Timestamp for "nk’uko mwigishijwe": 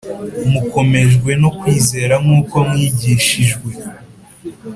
2.23-3.71